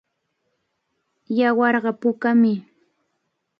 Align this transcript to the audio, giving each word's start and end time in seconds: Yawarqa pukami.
Yawarqa 1.37 1.91
pukami. 2.01 2.53